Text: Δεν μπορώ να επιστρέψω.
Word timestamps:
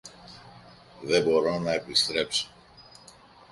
Δεν 1.01 1.23
μπορώ 1.23 1.59
να 1.59 1.73
επιστρέψω. 1.73 2.47